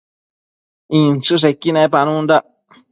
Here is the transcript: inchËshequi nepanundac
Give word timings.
inchËshequi 0.99 1.69
nepanundac 1.75 2.43